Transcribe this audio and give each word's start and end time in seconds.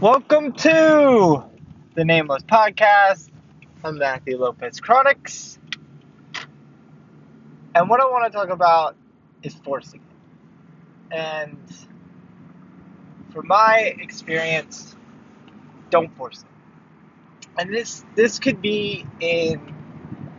Welcome 0.00 0.54
to 0.54 1.44
the 1.94 2.06
Nameless 2.06 2.42
Podcast. 2.44 3.28
I'm 3.84 3.98
Matthew 3.98 4.38
Lopez 4.38 4.80
Chronics. 4.80 5.58
And 7.74 7.86
what 7.90 8.00
I 8.00 8.06
want 8.06 8.24
to 8.24 8.34
talk 8.34 8.48
about 8.48 8.96
is 9.42 9.54
forcing 9.56 10.00
it. 10.00 11.14
And 11.14 11.58
from 13.28 13.46
my 13.46 13.94
experience, 13.98 14.96
don't 15.90 16.16
force 16.16 16.44
it. 16.44 17.48
And 17.58 17.70
this 17.70 18.02
this 18.14 18.38
could 18.38 18.62
be 18.62 19.04
in 19.20 19.60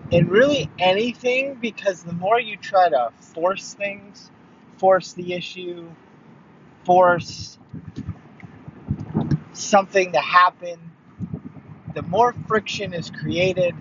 in 0.09 0.27
really 0.27 0.71
anything 0.79 1.53
because 1.61 2.01
the 2.01 2.13
more 2.13 2.39
you 2.39 2.57
try 2.57 2.89
to 2.89 3.11
force 3.19 3.75
things, 3.75 4.31
force 4.77 5.13
the 5.13 5.33
issue, 5.33 5.87
force 6.83 7.59
something 9.53 10.11
to 10.13 10.19
happen, 10.19 10.79
the 11.93 12.01
more 12.03 12.33
friction 12.47 12.93
is 12.93 13.09
created, 13.09 13.75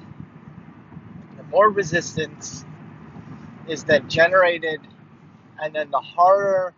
the 1.37 1.43
more 1.45 1.71
resistance 1.71 2.65
is 3.69 3.85
then 3.85 4.09
generated, 4.09 4.81
and 5.63 5.75
then 5.75 5.91
the 5.91 6.01
harder 6.01 6.75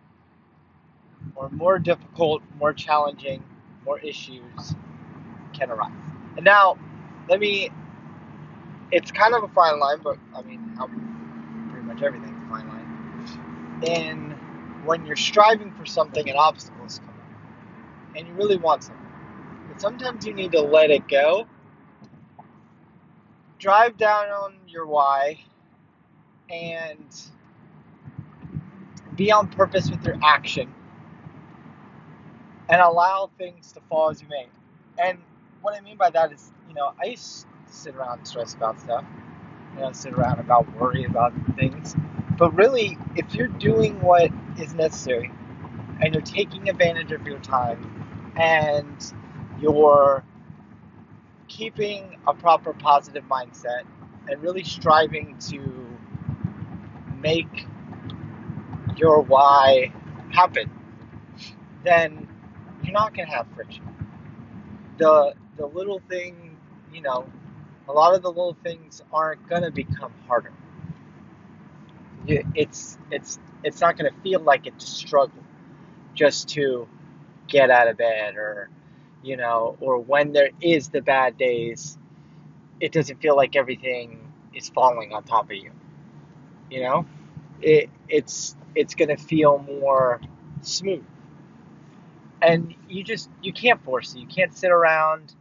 or 1.35 1.49
more 1.49 1.79
difficult, 1.79 2.43
more 2.59 2.73
challenging, 2.73 3.43
more 3.85 3.99
issues 3.99 4.75
can 5.53 5.71
arise. 5.71 5.91
And 6.35 6.45
now, 6.45 6.77
let 7.29 7.39
me, 7.39 7.71
it's 8.91 9.11
kind 9.11 9.33
of 9.33 9.43
a 9.43 9.47
fine 9.49 9.79
line, 9.79 9.99
but 10.03 10.17
I 10.35 10.41
mean, 10.43 10.77
pretty 11.71 11.85
much 11.85 12.01
everything's 12.01 12.43
a 12.45 12.49
fine 12.49 12.67
line. 12.67 12.83
And 13.87 14.33
when 14.85 15.05
you're 15.05 15.15
striving 15.15 15.71
for 15.73 15.85
something 15.85 16.29
and 16.29 16.37
obstacles 16.37 16.99
come 17.05 17.12
and 18.15 18.27
you 18.27 18.33
really 18.35 18.57
want 18.57 18.83
something, 18.83 19.05
but 19.67 19.81
sometimes 19.81 20.25
you 20.25 20.33
need 20.33 20.51
to 20.53 20.61
let 20.61 20.91
it 20.91 21.07
go. 21.07 21.47
Drive 23.59 23.97
down 23.97 24.27
on 24.29 24.55
your 24.67 24.87
why 24.87 25.39
and 26.49 27.15
be 29.15 29.31
on 29.31 29.49
purpose 29.49 29.89
with 29.89 30.05
your 30.05 30.17
action 30.23 30.73
and 32.69 32.81
allow 32.81 33.29
things 33.37 33.71
to 33.73 33.81
fall 33.89 34.09
as 34.09 34.21
you 34.21 34.27
may. 34.29 34.47
And 35.03 35.19
what 35.61 35.75
I 35.75 35.81
mean 35.81 35.97
by 35.97 36.09
that 36.11 36.31
is, 36.31 36.51
you 36.67 36.75
know, 36.75 36.93
I 37.01 37.07
used 37.07 37.43
to 37.67 37.73
sit 37.73 37.95
around 37.95 38.19
and 38.19 38.27
stress 38.27 38.53
about 38.55 38.79
stuff, 38.79 39.05
you 39.75 39.81
know, 39.81 39.91
sit 39.93 40.13
around 40.13 40.39
about 40.39 40.71
worry 40.75 41.05
about 41.05 41.33
things. 41.55 41.95
But 42.37 42.53
really, 42.55 42.97
if 43.15 43.35
you're 43.35 43.47
doing 43.47 44.01
what 44.01 44.31
is 44.59 44.73
necessary 44.73 45.31
and 46.01 46.13
you're 46.13 46.23
taking 46.23 46.69
advantage 46.69 47.11
of 47.11 47.25
your 47.27 47.39
time 47.39 48.02
and 48.37 49.13
you're 49.59 50.23
keeping 51.47 52.17
a 52.27 52.33
proper 52.33 52.73
positive 52.73 53.23
mindset 53.29 53.83
and 54.27 54.41
really 54.41 54.63
striving 54.63 55.37
to 55.39 55.87
make 57.21 57.67
your 58.97 59.21
why 59.21 59.91
happen, 60.31 60.69
then 61.83 62.27
you're 62.83 62.93
not 62.93 63.13
going 63.15 63.27
to 63.27 63.35
have 63.35 63.47
friction. 63.55 63.83
The 64.97 65.35
the 65.57 65.65
little 65.67 66.01
thing, 66.09 66.57
you 66.93 67.01
know, 67.01 67.27
a 67.87 67.93
lot 67.93 68.15
of 68.15 68.21
the 68.21 68.29
little 68.29 68.57
things 68.63 69.01
aren't 69.11 69.47
going 69.49 69.63
to 69.63 69.71
become 69.71 70.13
harder. 70.27 70.53
It's 72.55 72.97
it's 73.11 73.39
it's 73.63 73.81
not 73.81 73.97
going 73.97 74.11
to 74.11 74.21
feel 74.21 74.39
like 74.41 74.67
it's 74.67 74.83
a 74.83 74.87
struggle 74.87 75.43
just 76.15 76.49
to 76.49 76.87
get 77.47 77.69
out 77.69 77.87
of 77.87 77.97
bed 77.97 78.35
or 78.35 78.69
you 79.23 79.37
know, 79.37 79.77
or 79.79 79.99
when 79.99 80.33
there 80.33 80.49
is 80.61 80.89
the 80.89 81.01
bad 81.01 81.37
days, 81.37 81.97
it 82.79 82.91
doesn't 82.91 83.21
feel 83.21 83.35
like 83.35 83.55
everything 83.55 84.19
is 84.53 84.69
falling 84.69 85.13
on 85.13 85.23
top 85.23 85.45
of 85.45 85.55
you. 85.55 85.71
You 86.69 86.81
know, 86.83 87.05
it 87.61 87.89
it's 88.09 88.55
it's 88.75 88.95
gonna 88.95 89.17
feel 89.17 89.59
more 89.59 90.19
smooth, 90.61 91.05
and 92.41 92.75
you 92.89 93.03
just 93.03 93.29
you 93.41 93.53
can't 93.53 93.83
force 93.83 94.13
it. 94.13 94.19
You 94.19 94.27
can't 94.27 94.55
sit 94.55 94.71
around 94.71 95.33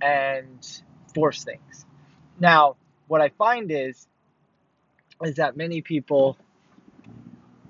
and 0.00 0.82
force 1.14 1.44
things. 1.44 1.84
Now, 2.38 2.76
what 3.08 3.20
I 3.20 3.28
find 3.30 3.70
is 3.70 4.06
is 5.22 5.36
that 5.36 5.56
many 5.56 5.82
people 5.82 6.38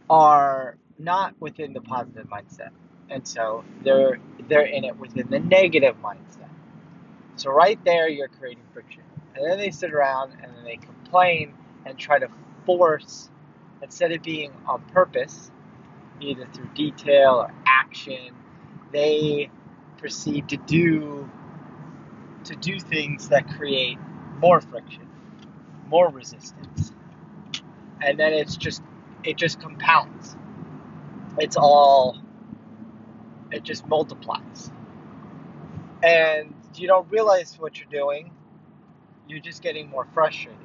are 0.09 0.77
not 0.99 1.35
within 1.41 1.73
the 1.73 1.81
positive 1.81 2.29
mindset 2.29 2.71
and 3.11 3.27
so 3.27 3.65
they're 3.83 4.19
they're 4.49 4.67
in 4.67 4.85
it 4.85 4.99
within 4.99 5.29
the 5.31 5.41
negative 5.41 5.97
mindset. 6.03 6.49
So 7.37 7.51
right 7.51 7.83
there, 7.85 8.09
you're 8.09 8.29
creating 8.29 8.65
friction, 8.73 9.03
and 9.35 9.45
then 9.51 9.59
they 9.59 9.71
sit 9.71 9.93
around 9.93 10.33
and 10.43 10.55
then 10.57 10.65
they 10.65 10.77
complain 10.77 11.55
and 11.87 11.99
try 11.99 12.19
to 12.19 12.29
force 12.67 13.31
instead 13.83 14.13
of 14.13 14.23
being 14.23 14.53
on 14.67 14.83
purpose, 14.93 15.51
either 16.21 16.47
through 16.53 16.69
detail 16.75 17.47
or 17.47 17.55
action, 17.67 18.35
they 18.93 19.51
proceed 19.99 20.49
to 20.49 20.57
do 20.59 21.29
to 22.45 22.57
do 22.57 22.81
things 22.81 23.29
that 23.29 23.49
create 23.49 23.99
more 24.41 24.61
friction, 24.61 25.07
more 25.89 26.11
resistance, 26.11 26.93
and 28.03 28.19
then 28.19 28.33
it's 28.33 28.57
just 28.57 28.83
it 29.25 29.37
just 29.37 29.61
compounds. 29.61 30.37
It's 31.39 31.57
all 31.57 32.20
it 33.53 33.63
just 33.63 33.87
multiplies. 33.89 34.71
And 36.03 36.55
you 36.75 36.87
don't 36.87 37.11
realize 37.11 37.57
what 37.59 37.79
you're 37.79 37.89
doing, 37.91 38.31
you're 39.29 39.41
just 39.41 39.63
getting 39.63 39.89
more 39.89 40.07
frustrated. 40.15 40.57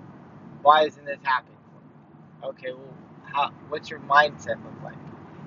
Why 0.62 0.86
isn't 0.86 1.06
this 1.06 1.20
happening? 1.24 1.58
Okay, 2.44 2.72
well, 2.72 2.94
how, 3.24 3.52
what's 3.70 3.90
your 3.90 4.00
mindset 4.02 4.64
look 4.64 4.84
like? 4.84 4.98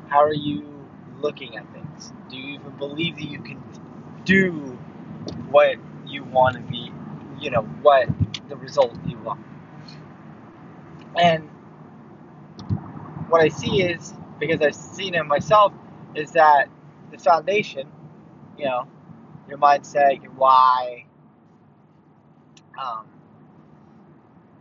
How 0.09 0.23
are 0.23 0.35
you 0.35 0.87
looking 1.21 1.57
at 1.57 1.71
things? 1.73 2.13
Do 2.31 2.37
you 2.37 2.55
even 2.55 2.71
believe 2.73 3.17
that 3.17 3.29
you 3.29 3.41
can 3.41 3.63
do 4.25 4.53
what 5.49 5.77
you 6.07 6.25
want 6.25 6.57
to 6.57 6.63
be, 6.63 6.93
you 7.41 7.51
know, 7.51 7.63
what 7.83 8.09
the 8.49 8.57
result 8.57 8.97
you 9.07 9.19
want? 9.19 9.41
And 11.17 11.49
what 13.29 13.41
I 13.43 13.49
see 13.49 13.83
is, 13.83 14.15
because 14.39 14.61
I've 14.61 14.75
seen 14.75 15.15
it 15.15 15.25
myself, 15.25 15.73
is 16.15 16.33
that 16.33 16.69
the 17.11 17.19
foundation, 17.19 17.89
you 18.57 18.65
know, 18.65 18.87
your 19.49 19.59
mindset, 19.59 20.23
your 20.23 20.33
why. 20.33 21.07
Um, 22.81 23.07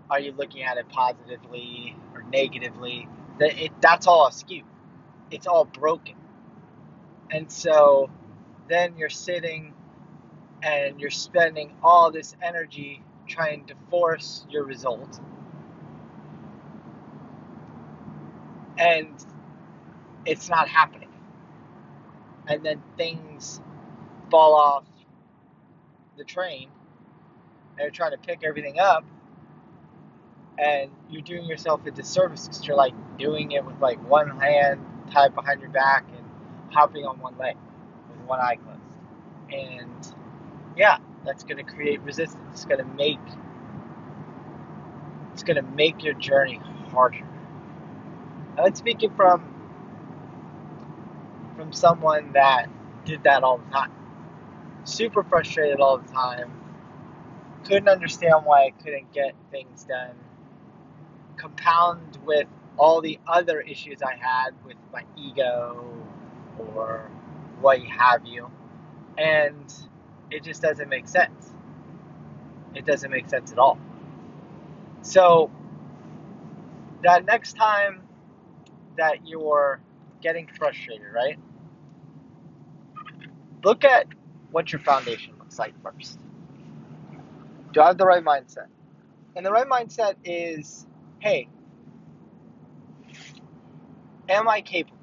are 0.09 0.19
you 0.19 0.31
looking 0.31 0.63
at 0.63 0.77
it 0.77 0.87
positively 0.89 1.95
or 2.13 2.23
negatively? 2.23 3.07
That 3.39 3.61
it, 3.61 3.71
that's 3.81 4.07
all 4.07 4.27
askew. 4.27 4.63
It's 5.31 5.47
all 5.47 5.65
broken. 5.65 6.15
And 7.29 7.51
so 7.51 8.09
then 8.69 8.97
you're 8.97 9.09
sitting 9.09 9.73
and 10.63 10.99
you're 10.99 11.09
spending 11.09 11.73
all 11.83 12.11
this 12.11 12.35
energy 12.41 13.03
trying 13.27 13.65
to 13.65 13.75
force 13.89 14.45
your 14.49 14.63
result. 14.63 15.19
And 18.77 19.09
it's 20.25 20.49
not 20.49 20.69
happening 20.69 21.06
and 22.47 22.65
then 22.65 22.81
things 22.97 23.61
fall 24.31 24.55
off 24.55 24.83
the 26.17 26.23
train 26.23 26.69
and 27.71 27.79
you're 27.79 27.91
trying 27.91 28.11
to 28.11 28.17
pick 28.17 28.43
everything 28.43 28.79
up 28.79 29.05
and 30.57 30.91
you're 31.09 31.21
doing 31.21 31.45
yourself 31.45 31.85
a 31.85 31.91
disservice 31.91 32.47
because 32.47 32.65
you're 32.65 32.77
like 32.77 32.93
doing 33.17 33.51
it 33.51 33.63
with 33.65 33.79
like 33.79 33.99
one 34.09 34.39
hand 34.39 34.83
tied 35.11 35.35
behind 35.35 35.61
your 35.61 35.69
back 35.69 36.05
and 36.09 36.25
hopping 36.73 37.05
on 37.05 37.19
one 37.19 37.37
leg 37.37 37.55
with 38.09 38.19
one 38.27 38.39
eye 38.39 38.55
closed. 38.55 38.79
And 39.51 40.13
yeah 40.75 40.97
that's 41.25 41.43
going 41.43 41.57
to 41.57 41.63
create 41.63 42.01
resistance. 42.01 42.43
It's 42.53 42.65
going 42.65 42.79
to 42.79 42.93
make 42.95 43.19
it's 45.33 45.43
going 45.43 45.57
to 45.57 45.61
make 45.61 46.03
your 46.03 46.15
journey 46.15 46.59
harder. 46.91 47.27
And 48.57 48.59
i'm 48.59 48.75
speaking 48.75 49.11
from 49.15 49.56
from 51.57 51.73
someone 51.73 52.31
that 52.33 52.69
did 53.03 53.23
that 53.23 53.43
all 53.43 53.57
the 53.57 53.71
time. 53.71 53.91
Super 54.83 55.23
frustrated 55.23 55.81
all 55.81 55.97
the 55.97 56.07
time. 56.13 56.51
Couldn't 57.65 57.89
understand 57.89 58.45
why 58.45 58.65
I 58.67 58.69
couldn't 58.81 59.11
get 59.11 59.33
things 59.51 59.83
done. 59.83 60.15
Compound 61.35 62.19
with 62.25 62.47
all 62.77 63.01
the 63.01 63.19
other 63.27 63.59
issues 63.59 64.01
I 64.01 64.15
had 64.15 64.51
with 64.65 64.77
my 64.93 65.03
ego 65.17 65.83
or 66.59 67.09
what 67.59 67.81
have 67.81 68.25
you. 68.25 68.49
And 69.17 69.73
it 70.29 70.43
just 70.43 70.61
doesn't 70.61 70.87
make 70.87 71.07
sense. 71.07 71.53
It 72.75 72.85
doesn't 72.85 73.09
make 73.09 73.27
sense 73.27 73.51
at 73.51 73.57
all. 73.57 73.79
So, 75.01 75.49
that 77.03 77.25
next 77.25 77.53
time 77.53 78.03
that 78.97 79.27
you're 79.27 79.79
getting 80.21 80.47
frustrated, 80.47 81.07
right? 81.13 81.37
look 83.63 83.83
at 83.83 84.07
what 84.51 84.71
your 84.71 84.81
foundation 84.81 85.33
looks 85.39 85.59
like 85.59 85.73
first. 85.83 86.19
Do 87.73 87.81
I 87.81 87.87
have 87.87 87.97
the 87.97 88.05
right 88.05 88.23
mindset? 88.23 88.67
And 89.35 89.45
the 89.45 89.51
right 89.51 89.67
mindset 89.67 90.15
is 90.23 90.85
hey, 91.19 91.47
am 94.29 94.47
I 94.47 94.61
capable 94.61 94.97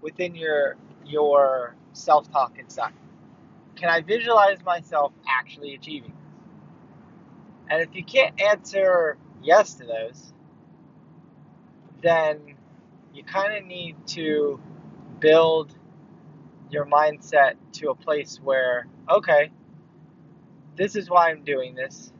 within 0.00 0.34
your 0.34 0.76
your 1.04 1.74
self-talk 1.92 2.58
inside? 2.58 2.92
Can 3.76 3.90
I 3.90 4.00
visualize 4.00 4.64
myself 4.64 5.12
actually 5.28 5.74
achieving 5.74 6.10
this? 6.10 6.32
And 7.70 7.82
if 7.82 7.94
you 7.94 8.02
can't 8.02 8.40
answer 8.40 9.18
yes 9.42 9.74
to 9.74 9.84
those, 9.84 10.32
then 12.02 12.56
you 13.18 13.24
kind 13.24 13.56
of 13.56 13.66
need 13.66 13.96
to 14.06 14.60
build 15.18 15.74
your 16.70 16.86
mindset 16.86 17.54
to 17.72 17.90
a 17.90 17.94
place 17.94 18.38
where, 18.40 18.86
okay, 19.10 19.50
this 20.76 20.94
is 20.94 21.10
why 21.10 21.30
I'm 21.30 21.42
doing 21.42 21.74
this 21.74 22.12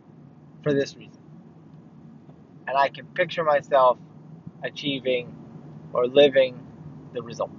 for 0.64 0.74
this 0.74 0.96
reason. 0.96 1.22
And 2.66 2.76
I 2.76 2.88
can 2.88 3.06
picture 3.06 3.44
myself 3.44 3.96
achieving 4.64 5.36
or 5.92 6.08
living 6.08 6.66
the 7.14 7.22
result. 7.22 7.52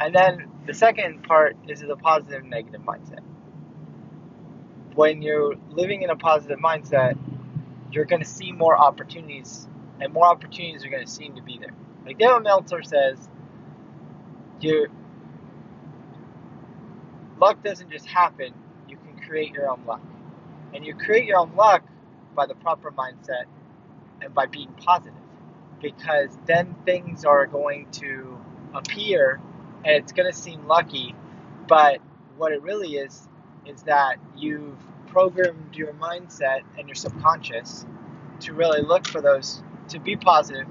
And 0.00 0.12
then 0.12 0.50
the 0.66 0.74
second 0.74 1.22
part 1.22 1.56
is 1.68 1.80
the 1.80 1.96
positive 1.96 2.44
negative 2.44 2.80
mindset. 2.80 3.20
When 4.96 5.22
you're 5.22 5.54
living 5.70 6.02
in 6.02 6.10
a 6.10 6.16
positive 6.16 6.58
mindset, 6.58 7.16
you're 7.92 8.04
going 8.04 8.22
to 8.22 8.28
see 8.28 8.50
more 8.50 8.76
opportunities, 8.76 9.68
and 10.00 10.12
more 10.12 10.26
opportunities 10.26 10.84
are 10.84 10.90
going 10.90 11.04
to 11.04 11.10
seem 11.10 11.36
to 11.36 11.42
be 11.42 11.58
there. 11.58 11.74
Like 12.04 12.18
David 12.18 12.42
Meltzer 12.42 12.82
says, 12.82 13.28
your 14.60 14.88
luck 17.38 17.62
doesn't 17.62 17.90
just 17.90 18.06
happen, 18.06 18.52
you 18.88 18.96
can 18.96 19.20
create 19.26 19.52
your 19.52 19.70
own 19.70 19.84
luck. 19.86 20.02
And 20.74 20.84
you 20.84 20.94
create 20.94 21.26
your 21.26 21.38
own 21.38 21.54
luck 21.54 21.84
by 22.34 22.46
the 22.46 22.54
proper 22.54 22.90
mindset 22.92 23.44
and 24.20 24.34
by 24.34 24.46
being 24.46 24.72
positive. 24.78 25.18
Because 25.80 26.38
then 26.46 26.74
things 26.84 27.24
are 27.24 27.46
going 27.46 27.90
to 27.92 28.38
appear 28.74 29.40
and 29.84 29.96
it's 29.96 30.12
going 30.12 30.30
to 30.30 30.36
seem 30.36 30.66
lucky, 30.66 31.14
but 31.66 31.98
what 32.36 32.52
it 32.52 32.62
really 32.62 32.96
is 32.96 33.28
is 33.66 33.82
that 33.82 34.16
you've 34.36 34.78
programmed 35.08 35.74
your 35.74 35.92
mindset 35.94 36.62
and 36.78 36.88
your 36.88 36.94
subconscious 36.94 37.84
to 38.40 38.52
really 38.54 38.80
look 38.80 39.06
for 39.06 39.20
those 39.20 39.62
to 39.88 39.98
be 39.98 40.16
positive 40.16 40.66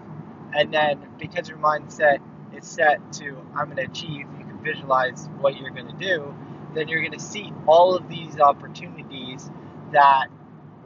and 0.53 0.73
then 0.73 0.99
because 1.19 1.49
your 1.49 1.57
mindset 1.57 2.19
is 2.55 2.65
set 2.65 2.99
to 3.13 3.37
i'm 3.55 3.65
going 3.65 3.77
to 3.77 3.83
achieve 3.83 4.27
you 4.37 4.45
can 4.45 4.59
visualize 4.63 5.29
what 5.39 5.57
you're 5.57 5.71
going 5.71 5.87
to 5.87 6.05
do 6.05 6.33
then 6.73 6.87
you're 6.87 7.01
going 7.01 7.11
to 7.11 7.19
see 7.19 7.51
all 7.67 7.95
of 7.95 8.07
these 8.09 8.39
opportunities 8.39 9.49
that 9.91 10.27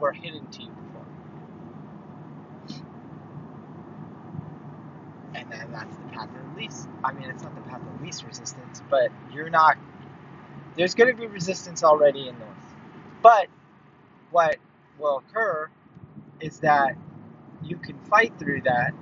were 0.00 0.12
hidden 0.12 0.44
to 0.48 0.62
you 0.62 0.68
before. 0.68 1.06
And 5.34 5.50
then 5.50 5.70
that's 5.70 5.96
the 5.96 6.06
path 6.12 6.28
of 6.28 6.56
least 6.56 6.88
i 7.04 7.12
mean 7.12 7.30
it's 7.30 7.42
not 7.42 7.54
the 7.54 7.62
path 7.62 7.80
of 7.82 8.02
least 8.02 8.24
resistance 8.24 8.82
but 8.90 9.10
you're 9.32 9.50
not 9.50 9.76
there's 10.76 10.94
going 10.94 11.14
to 11.14 11.20
be 11.20 11.26
resistance 11.26 11.82
already 11.82 12.28
in 12.28 12.38
north. 12.38 12.50
But 13.22 13.48
what 14.30 14.56
will 14.98 15.18
occur 15.18 15.70
is 16.40 16.60
that 16.60 16.96
you 17.64 17.76
can 17.76 17.98
fight 18.00 18.32
through 18.38 18.62
that 18.62 18.92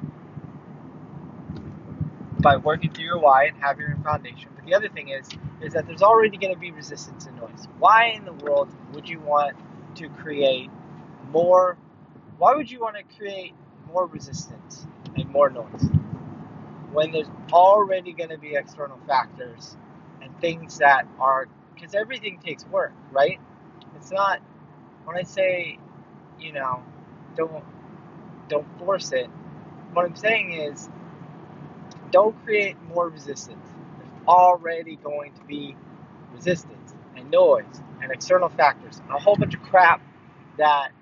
by 2.45 2.59
working 2.59 2.93
through 2.93 3.07
your 3.07 3.19
why 3.19 3.47
and 3.47 3.57
having 3.59 3.89
your 3.89 3.99
foundation. 4.05 4.51
But 4.55 4.67
the 4.67 4.75
other 4.75 4.91
thing 4.91 5.09
is, 5.09 5.29
is 5.63 5.73
that 5.73 5.89
there's 5.89 6.03
already 6.03 6.39
going 6.39 6.55
to 6.55 6.61
be 6.61 6.73
resistance 6.73 7.27
and 7.27 7.37
noise. 7.39 7.67
Why 7.81 8.11
in 8.17 8.27
the 8.27 8.35
world 8.35 8.69
would 8.93 9.09
you 9.09 9.21
want 9.21 9.57
to 9.97 10.09
create 10.11 10.71
more? 11.33 11.79
Why 12.39 12.55
would 12.55 12.71
you 12.71 12.81
want 12.81 12.97
to 12.99 13.17
create 13.17 13.55
more 13.93 14.07
resistance 14.07 14.87
and 15.17 15.29
more 15.31 15.51
noise 15.51 15.91
when 16.93 17.13
there's 17.13 17.31
already 17.53 18.13
going 18.13 18.31
to 18.31 18.39
be 18.39 18.55
external 18.57 18.99
factors 19.09 19.77
and 20.23 20.39
things 20.41 20.79
that 20.79 21.07
are 21.21 21.49
because 21.75 21.95
everything 21.95 22.39
takes 22.45 22.67
work, 22.67 22.93
right? 23.13 23.41
It's 23.97 24.13
not 24.13 24.41
when 25.05 25.17
I 25.17 25.23
say, 25.23 25.79
you 26.41 26.53
know, 26.53 26.83
don't 27.37 27.65
don't 28.49 28.67
force 28.79 29.13
it. 29.13 29.29
What 29.93 30.07
I'm 30.07 30.17
saying 30.17 30.53
is 30.53 30.91
don't 32.15 32.45
create 32.45 32.77
more 32.85 33.09
resistance. 33.09 33.67
There's 33.99 34.29
already 34.29 34.95
going 34.95 35.33
to 35.33 35.45
be 35.47 35.75
resistance 36.33 36.95
and 37.17 37.29
noise 37.29 37.83
and 38.01 38.13
external 38.13 38.49
factors 38.51 39.01
and 39.01 39.11
a 39.11 39.19
whole 39.19 39.35
bunch 39.35 39.57
of 39.57 39.63
crap 39.63 40.01
that 40.57 40.93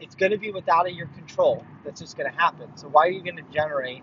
it's 0.00 0.16
going 0.16 0.32
to 0.32 0.36
be 0.36 0.50
without 0.50 0.92
your 0.92 1.06
control. 1.08 1.64
That's 1.84 2.00
just 2.00 2.16
going 2.16 2.28
to 2.28 2.36
happen. 2.36 2.76
So 2.76 2.88
why 2.88 3.06
are 3.06 3.10
you 3.10 3.22
going 3.22 3.36
to 3.36 3.44
generate 3.52 4.02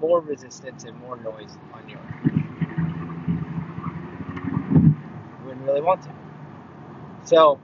more 0.00 0.20
resistance 0.20 0.82
and 0.82 0.98
more 1.00 1.16
noise 1.16 1.56
on 1.72 1.88
your 1.88 2.00
own? 2.00 2.48
You 5.22 5.46
wouldn't 5.46 5.64
really 5.64 5.80
want 5.80 6.02
to. 6.02 6.10
So 7.24 7.60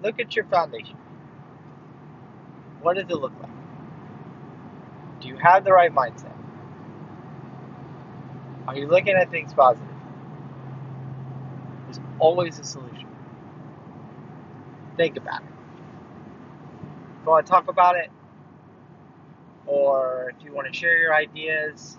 look 0.00 0.20
at 0.20 0.36
your 0.36 0.44
foundation. 0.44 0.96
What 2.82 2.94
does 2.94 3.06
it 3.10 3.16
look 3.16 3.32
like? 3.42 3.50
Do 5.20 5.26
you 5.26 5.36
have 5.38 5.64
the 5.64 5.72
right 5.72 5.92
mindset? 5.92 6.33
Are 8.66 8.76
you 8.76 8.86
looking 8.86 9.14
at 9.14 9.30
things 9.30 9.52
positive? 9.52 9.86
There's 11.84 12.00
always 12.18 12.58
a 12.58 12.64
solution. 12.64 13.06
Think 14.96 15.16
about 15.16 15.42
it. 15.42 15.48
If 15.48 17.24
you 17.24 17.30
want 17.30 17.46
to 17.46 17.50
talk 17.50 17.68
about 17.68 17.96
it, 17.96 18.10
or 19.66 20.32
if 20.36 20.44
you 20.44 20.54
want 20.54 20.66
to 20.66 20.72
share 20.72 20.96
your 20.98 21.14
ideas, 21.14 21.98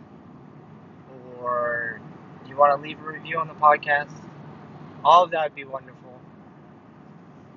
or 1.39 1.99
do 2.43 2.49
you 2.49 2.57
want 2.57 2.75
to 2.75 2.87
leave 2.87 2.99
a 2.99 3.03
review 3.03 3.37
on 3.37 3.47
the 3.47 3.53
podcast, 3.53 4.13
all 5.03 5.23
of 5.23 5.31
that 5.31 5.43
would 5.43 5.55
be 5.55 5.65
wonderful. 5.65 6.19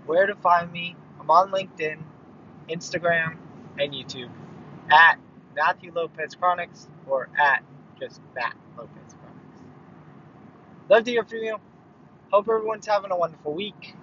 Where 0.06 0.26
to 0.26 0.34
find 0.34 0.70
me? 0.70 0.96
I'm 1.20 1.30
on 1.30 1.50
LinkedIn, 1.50 1.98
Instagram, 2.68 3.36
and 3.78 3.92
YouTube 3.92 4.30
at 4.90 5.18
Matthew 5.54 5.92
Lopez 5.92 6.34
Chronics 6.34 6.88
or 7.06 7.28
at 7.38 7.62
just 7.98 8.20
Matt 8.34 8.56
Lopez 8.76 9.14
Chronics. 9.20 9.62
Love 10.88 11.04
to 11.04 11.10
hear 11.10 11.24
from 11.24 11.38
you. 11.38 11.56
Hope 12.30 12.48
everyone's 12.48 12.86
having 12.86 13.10
a 13.10 13.16
wonderful 13.16 13.54
week. 13.54 13.94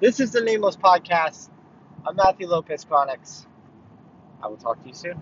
This 0.00 0.20
is 0.20 0.32
the 0.32 0.40
Nameless 0.40 0.76
Podcast. 0.76 1.50
I'm 2.06 2.16
Matthew 2.16 2.48
Lopez 2.48 2.84
Chronics. 2.84 3.46
I 4.42 4.48
will 4.48 4.56
talk 4.56 4.82
to 4.82 4.88
you 4.88 4.94
soon. 4.94 5.20